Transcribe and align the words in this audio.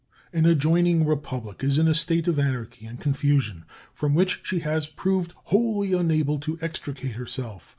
An 0.33 0.47
adjoining 0.47 1.05
Republic 1.05 1.63
is 1.63 1.77
in 1.77 1.87
a 1.87 1.93
state 1.93 2.27
of 2.27 2.39
anarchy 2.39 2.87
and 2.87 2.99
confusion 2.99 3.65
from 3.93 4.15
which 4.15 4.39
she 4.41 4.61
has 4.61 4.87
proved 4.87 5.33
wholly 5.43 5.93
unable 5.93 6.39
to 6.39 6.57
extricate 6.59 7.11
herself. 7.11 7.69